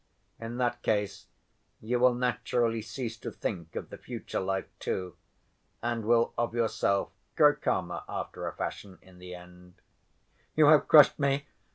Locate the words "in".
0.39-0.57, 9.03-9.19